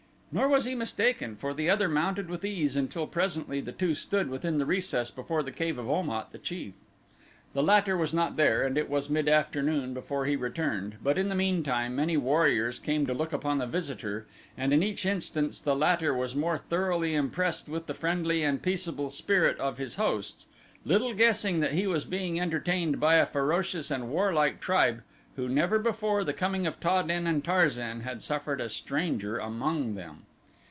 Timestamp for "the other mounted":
1.53-2.29